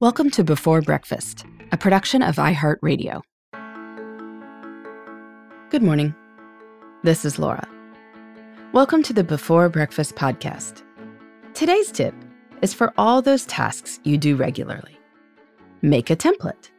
Welcome 0.00 0.30
to 0.30 0.44
Before 0.44 0.80
Breakfast, 0.80 1.44
a 1.72 1.76
production 1.76 2.22
of 2.22 2.36
iHeartRadio. 2.36 3.20
Good 5.68 5.82
morning. 5.82 6.14
This 7.02 7.26
is 7.26 7.38
Laura. 7.38 7.68
Welcome 8.72 9.02
to 9.02 9.12
the 9.12 9.22
Before 9.22 9.68
Breakfast 9.68 10.14
podcast. 10.14 10.84
Today's 11.52 11.92
tip 11.92 12.14
is 12.62 12.72
for 12.72 12.94
all 12.96 13.20
those 13.20 13.44
tasks 13.44 14.00
you 14.02 14.16
do 14.16 14.36
regularly. 14.36 14.98
Make 15.82 16.08
a 16.08 16.16
template. 16.16 16.70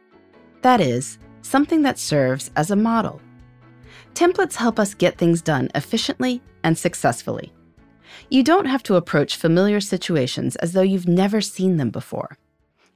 That 0.62 0.80
is, 0.80 1.20
something 1.42 1.82
that 1.82 2.00
serves 2.00 2.50
as 2.56 2.72
a 2.72 2.76
model. 2.76 3.22
Templates 4.14 4.56
help 4.56 4.80
us 4.80 4.94
get 4.94 5.16
things 5.16 5.40
done 5.40 5.68
efficiently 5.76 6.42
and 6.64 6.76
successfully. 6.76 7.52
You 8.30 8.42
don't 8.42 8.66
have 8.66 8.82
to 8.82 8.96
approach 8.96 9.36
familiar 9.36 9.80
situations 9.80 10.56
as 10.56 10.72
though 10.72 10.82
you've 10.82 11.06
never 11.06 11.40
seen 11.40 11.76
them 11.76 11.90
before. 11.90 12.36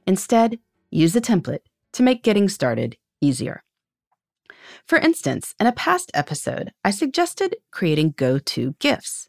Instead, 0.07 0.57
use 0.89 1.15
a 1.17 1.21
template 1.21 1.59
to 1.91 2.01
make 2.01 2.23
getting 2.23 2.47
started 2.47 2.95
easier. 3.19 3.63
For 4.85 4.97
instance, 4.97 5.53
in 5.59 5.67
a 5.67 5.73
past 5.73 6.09
episode, 6.13 6.71
I 6.83 6.91
suggested 6.91 7.57
creating 7.71 8.15
go 8.15 8.39
to 8.39 8.75
gifts. 8.79 9.27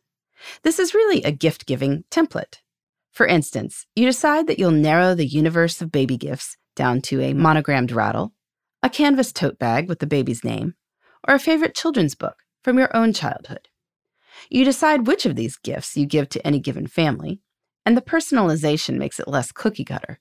This 0.62 0.78
is 0.78 0.94
really 0.94 1.22
a 1.24 1.32
gift 1.32 1.66
giving 1.66 2.04
template. 2.12 2.58
For 3.10 3.26
instance, 3.26 3.86
you 3.96 4.06
decide 4.06 4.46
that 4.46 4.60
you'll 4.60 4.70
narrow 4.70 5.14
the 5.14 5.26
universe 5.26 5.82
of 5.82 5.90
baby 5.90 6.16
gifts 6.16 6.56
down 6.76 7.00
to 7.02 7.20
a 7.20 7.34
monogrammed 7.34 7.90
rattle, 7.90 8.32
a 8.80 8.88
canvas 8.88 9.32
tote 9.32 9.58
bag 9.58 9.88
with 9.88 9.98
the 9.98 10.06
baby's 10.06 10.44
name, 10.44 10.74
or 11.26 11.34
a 11.34 11.40
favorite 11.40 11.74
children's 11.74 12.14
book 12.14 12.36
from 12.62 12.78
your 12.78 12.96
own 12.96 13.12
childhood. 13.12 13.68
You 14.48 14.64
decide 14.64 15.08
which 15.08 15.26
of 15.26 15.34
these 15.34 15.56
gifts 15.56 15.96
you 15.96 16.06
give 16.06 16.28
to 16.28 16.46
any 16.46 16.60
given 16.60 16.86
family, 16.86 17.40
and 17.84 17.96
the 17.96 18.02
personalization 18.02 18.96
makes 18.96 19.18
it 19.18 19.26
less 19.26 19.50
cookie 19.50 19.84
cutter 19.84 20.20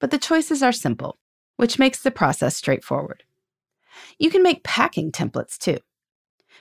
but 0.00 0.10
the 0.10 0.18
choices 0.18 0.62
are 0.62 0.72
simple, 0.72 1.18
which 1.56 1.78
makes 1.78 2.02
the 2.02 2.10
process 2.10 2.56
straightforward. 2.56 3.24
You 4.18 4.30
can 4.30 4.42
make 4.42 4.62
packing 4.62 5.10
templates 5.10 5.58
too. 5.58 5.78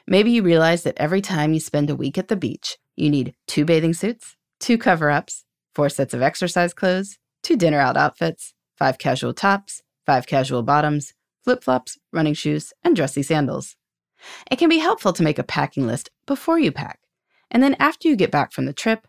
Maybe 0.08 0.32
you 0.32 0.42
realize 0.42 0.84
that 0.84 0.98
every 0.98 1.22
time 1.22 1.54
you 1.54 1.60
spend 1.60 1.90
a 1.90 1.96
week 1.96 2.18
at 2.18 2.30
the 2.30 2.36
beach, 2.36 2.78
you 2.96 3.10
need 3.10 3.36
two 3.46 3.66
bathing 3.66 3.94
suits, 3.94 4.36
two 4.60 4.78
cover 4.78 5.12
ups, 5.12 5.44
four 5.76 5.90
sets 5.90 6.14
of 6.14 6.22
exercise 6.22 6.74
clothes, 6.74 7.20
two 7.44 7.56
dinner 7.56 7.80
out 7.80 7.98
outfits, 7.98 8.54
five 8.78 8.98
casual 8.98 9.34
tops, 9.34 9.84
five 10.06 10.26
casual 10.26 10.64
bottoms, 10.64 11.14
flip 11.44 11.64
flops, 11.64 11.98
running 12.12 12.34
shoes, 12.34 12.74
and 12.84 12.96
dressy 12.96 13.22
sandals. 13.22 13.76
It 14.50 14.58
can 14.58 14.70
be 14.70 14.80
helpful 14.80 15.14
to 15.14 15.24
make 15.24 15.38
a 15.38 15.44
packing 15.44 15.86
list 15.86 16.10
before 16.26 16.58
you 16.58 16.72
pack, 16.72 17.00
and 17.52 17.62
then 17.62 17.76
after 17.80 18.08
you 18.08 18.16
get 18.16 18.32
back 18.32 18.52
from 18.52 18.66
the 18.66 18.74
trip, 18.74 19.08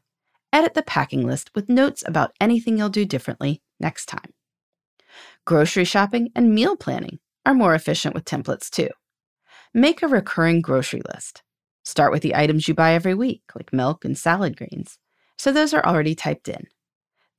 edit 0.53 0.75
the 0.75 0.83
packing 0.83 1.27
list 1.27 1.51
with 1.55 1.69
notes 1.69 2.03
about 2.07 2.33
anything 2.41 2.77
you'll 2.77 2.89
do 2.91 3.05
differently 3.05 3.63
next 3.81 4.07
time. 4.07 4.33
Grocery 5.45 5.84
shopping 5.84 6.31
and 6.34 6.55
meal 6.55 6.77
planning 6.77 7.19
are 7.47 7.55
more 7.55 7.75
efficient 7.75 8.15
with 8.15 8.25
templates 8.25 8.69
too. 8.70 8.91
Make 9.73 10.03
a 10.03 10.09
recurring 10.09 10.61
grocery 10.61 11.03
list. 11.15 11.43
Start 11.85 12.12
with 12.12 12.23
the 12.23 12.35
items 12.35 12.69
you 12.69 12.75
buy 12.75 12.93
every 12.93 13.15
week, 13.15 13.43
like 13.55 13.73
milk 13.73 14.05
and 14.05 14.17
salad 14.17 14.57
greens, 14.57 14.98
so 15.39 15.53
those 15.53 15.73
are 15.73 15.85
already 15.85 16.15
typed 16.15 16.48
in. 16.48 16.67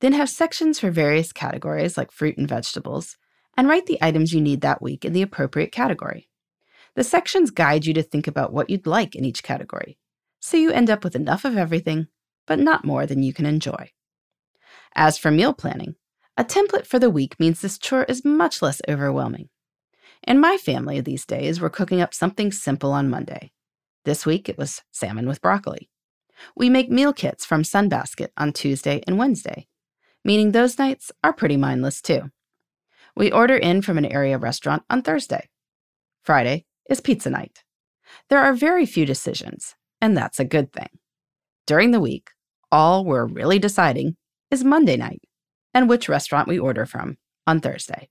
Then 0.00 0.12
have 0.14 0.28
sections 0.28 0.80
for 0.80 0.90
various 0.90 1.32
categories 1.32 1.96
like 1.96 2.10
fruit 2.10 2.36
and 2.36 2.48
vegetables, 2.48 3.16
and 3.56 3.68
write 3.68 3.86
the 3.86 3.98
items 4.02 4.32
you 4.32 4.40
need 4.40 4.62
that 4.62 4.82
week 4.82 5.04
in 5.04 5.12
the 5.12 5.22
appropriate 5.22 5.70
category. 5.70 6.28
The 6.94 7.04
sections 7.04 7.50
guide 7.50 7.86
you 7.86 7.94
to 7.94 8.02
think 8.02 8.26
about 8.26 8.52
what 8.52 8.70
you'd 8.70 8.86
like 8.86 9.14
in 9.14 9.24
each 9.24 9.42
category, 9.42 9.98
so 10.40 10.56
you 10.56 10.72
end 10.72 10.90
up 10.90 11.04
with 11.04 11.14
enough 11.14 11.44
of 11.44 11.56
everything, 11.56 12.08
but 12.46 12.58
not 12.58 12.84
more 12.84 13.06
than 13.06 13.22
you 13.22 13.32
can 13.32 13.46
enjoy. 13.46 13.92
As 14.94 15.18
for 15.18 15.30
meal 15.30 15.52
planning, 15.52 15.94
a 16.40 16.44
template 16.44 16.86
for 16.86 16.98
the 16.98 17.10
week 17.10 17.38
means 17.38 17.60
this 17.60 17.76
chore 17.76 18.04
is 18.04 18.24
much 18.24 18.62
less 18.62 18.80
overwhelming. 18.88 19.50
In 20.26 20.40
my 20.40 20.56
family 20.56 21.02
these 21.02 21.26
days, 21.26 21.60
we're 21.60 21.68
cooking 21.68 22.00
up 22.00 22.14
something 22.14 22.50
simple 22.50 22.94
on 22.94 23.10
Monday. 23.10 23.52
This 24.06 24.24
week 24.24 24.48
it 24.48 24.56
was 24.56 24.80
salmon 24.90 25.28
with 25.28 25.42
broccoli. 25.42 25.90
We 26.56 26.70
make 26.70 26.90
meal 26.90 27.12
kits 27.12 27.44
from 27.44 27.62
Sunbasket 27.62 28.28
on 28.38 28.54
Tuesday 28.54 29.02
and 29.06 29.18
Wednesday, 29.18 29.66
meaning 30.24 30.52
those 30.52 30.78
nights 30.78 31.12
are 31.22 31.34
pretty 31.34 31.58
mindless 31.58 32.00
too. 32.00 32.30
We 33.14 33.30
order 33.30 33.58
in 33.58 33.82
from 33.82 33.98
an 33.98 34.06
area 34.06 34.38
restaurant 34.38 34.82
on 34.88 35.02
Thursday. 35.02 35.50
Friday 36.22 36.64
is 36.88 37.02
pizza 37.02 37.28
night. 37.28 37.64
There 38.30 38.40
are 38.40 38.54
very 38.54 38.86
few 38.86 39.04
decisions, 39.04 39.74
and 40.00 40.16
that's 40.16 40.40
a 40.40 40.46
good 40.46 40.72
thing. 40.72 40.88
During 41.66 41.90
the 41.90 42.00
week, 42.00 42.30
all 42.72 43.04
we're 43.04 43.26
really 43.26 43.58
deciding 43.58 44.16
is 44.50 44.64
Monday 44.64 44.96
night 44.96 45.20
and 45.74 45.88
which 45.88 46.08
restaurant 46.08 46.48
we 46.48 46.58
order 46.58 46.86
from 46.86 47.16
on 47.46 47.60
Thursday. 47.60 48.08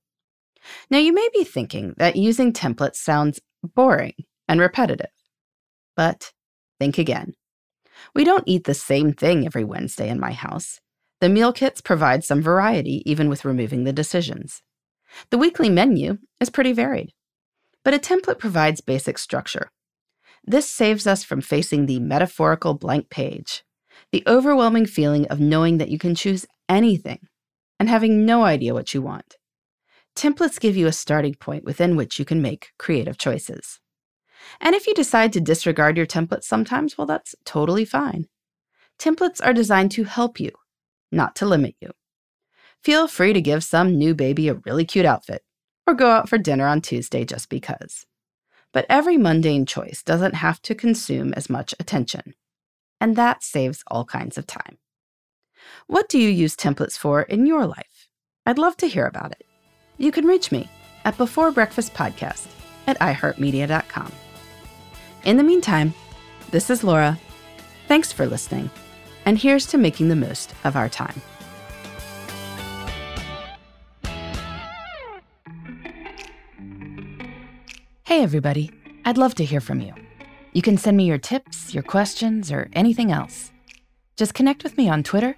Now, 0.89 0.97
you 0.97 1.13
may 1.13 1.27
be 1.33 1.43
thinking 1.43 1.93
that 1.97 2.15
using 2.15 2.53
templates 2.53 2.97
sounds 2.97 3.39
boring 3.63 4.13
and 4.47 4.59
repetitive, 4.59 5.11
but 5.95 6.31
think 6.79 6.97
again. 6.97 7.33
We 8.15 8.23
don't 8.23 8.47
eat 8.47 8.63
the 8.63 8.73
same 8.73 9.13
thing 9.13 9.45
every 9.45 9.63
Wednesday 9.63 10.09
in 10.09 10.19
my 10.19 10.31
house. 10.31 10.79
The 11.21 11.29
meal 11.29 11.51
kits 11.51 11.81
provide 11.81 12.23
some 12.23 12.41
variety, 12.41 13.03
even 13.05 13.29
with 13.29 13.45
removing 13.45 13.83
the 13.83 13.93
decisions. 13.93 14.61
The 15.31 15.37
weekly 15.37 15.69
menu 15.69 16.17
is 16.39 16.49
pretty 16.49 16.71
varied, 16.71 17.11
but 17.83 17.93
a 17.93 17.99
template 17.99 18.39
provides 18.39 18.79
basic 18.79 19.17
structure. 19.17 19.71
This 20.45 20.69
saves 20.69 21.05
us 21.05 21.23
from 21.23 21.41
facing 21.41 21.85
the 21.85 21.99
metaphorical 21.99 22.73
blank 22.73 23.09
page, 23.09 23.63
the 24.11 24.23
overwhelming 24.27 24.85
feeling 24.85 25.27
of 25.27 25.39
knowing 25.39 25.77
that 25.77 25.89
you 25.89 25.97
can 25.97 26.15
choose 26.15 26.45
anything 26.69 27.27
and 27.79 27.89
having 27.89 28.25
no 28.25 28.43
idea 28.43 28.73
what 28.73 28.93
you 28.93 29.01
want. 29.01 29.35
Templates 30.15 30.59
give 30.59 30.75
you 30.75 30.87
a 30.87 30.91
starting 30.91 31.35
point 31.35 31.63
within 31.63 31.95
which 31.95 32.19
you 32.19 32.25
can 32.25 32.41
make 32.41 32.71
creative 32.77 33.17
choices. 33.17 33.79
And 34.59 34.75
if 34.75 34.87
you 34.87 34.93
decide 34.93 35.33
to 35.33 35.41
disregard 35.41 35.97
your 35.97 36.05
templates 36.05 36.43
sometimes, 36.43 36.97
well, 36.97 37.07
that's 37.07 37.35
totally 37.45 37.85
fine. 37.85 38.27
Templates 38.97 39.39
are 39.43 39.53
designed 39.53 39.91
to 39.91 40.03
help 40.03 40.39
you, 40.39 40.51
not 41.11 41.35
to 41.37 41.45
limit 41.45 41.75
you. 41.79 41.91
Feel 42.83 43.07
free 43.07 43.33
to 43.33 43.41
give 43.41 43.63
some 43.63 43.97
new 43.97 44.13
baby 44.13 44.47
a 44.47 44.55
really 44.65 44.85
cute 44.85 45.05
outfit 45.05 45.43
or 45.85 45.93
go 45.93 46.09
out 46.09 46.29
for 46.29 46.37
dinner 46.37 46.67
on 46.67 46.81
Tuesday 46.81 47.25
just 47.25 47.49
because. 47.49 48.05
But 48.71 48.85
every 48.89 49.17
mundane 49.17 49.65
choice 49.65 50.03
doesn't 50.03 50.35
have 50.35 50.61
to 50.63 50.75
consume 50.75 51.33
as 51.33 51.49
much 51.49 51.73
attention, 51.79 52.35
and 53.01 53.15
that 53.15 53.43
saves 53.43 53.83
all 53.87 54.05
kinds 54.05 54.37
of 54.37 54.45
time. 54.45 54.77
What 55.87 56.09
do 56.09 56.19
you 56.19 56.29
use 56.29 56.55
templates 56.55 56.97
for 56.97 57.23
in 57.23 57.45
your 57.45 57.65
life? 57.65 58.07
I'd 58.45 58.57
love 58.57 58.77
to 58.77 58.87
hear 58.87 59.05
about 59.05 59.31
it. 59.31 59.45
You 59.97 60.11
can 60.11 60.25
reach 60.25 60.51
me 60.51 60.69
at 61.05 61.17
Before 61.17 61.51
Breakfast 61.51 61.93
Podcast 61.93 62.47
at 62.87 62.99
iHeartMedia.com. 62.99 64.11
In 65.25 65.37
the 65.37 65.43
meantime, 65.43 65.93
this 66.51 66.69
is 66.69 66.83
Laura. 66.83 67.19
Thanks 67.87 68.11
for 68.11 68.25
listening, 68.25 68.69
and 69.25 69.37
here's 69.37 69.65
to 69.67 69.77
making 69.77 70.09
the 70.09 70.15
most 70.15 70.53
of 70.63 70.75
our 70.75 70.89
time. 70.89 71.21
Hey, 78.05 78.23
everybody. 78.23 78.71
I'd 79.05 79.17
love 79.17 79.35
to 79.35 79.45
hear 79.45 79.61
from 79.61 79.81
you. 79.81 79.93
You 80.53 80.61
can 80.61 80.77
send 80.77 80.97
me 80.97 81.05
your 81.05 81.17
tips, 81.17 81.73
your 81.73 81.83
questions, 81.83 82.51
or 82.51 82.69
anything 82.73 83.11
else. 83.11 83.51
Just 84.17 84.33
connect 84.33 84.63
with 84.63 84.77
me 84.77 84.89
on 84.89 85.03
Twitter 85.03 85.37